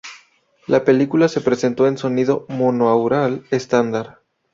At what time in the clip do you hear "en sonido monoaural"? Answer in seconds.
1.85-3.45